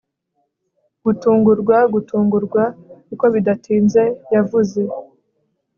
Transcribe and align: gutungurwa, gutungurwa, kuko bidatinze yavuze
gutungurwa, 1.05 1.77
gutungurwa, 1.93 2.63
kuko 3.07 3.25
bidatinze 3.33 4.03
yavuze 4.33 4.79